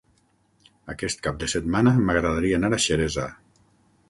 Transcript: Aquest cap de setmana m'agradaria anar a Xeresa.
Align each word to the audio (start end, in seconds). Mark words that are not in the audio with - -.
Aquest 0.93 1.21
cap 1.27 1.37
de 1.43 1.49
setmana 1.55 1.95
m'agradaria 2.09 2.61
anar 2.63 2.73
a 2.79 2.85
Xeresa. 2.89 3.29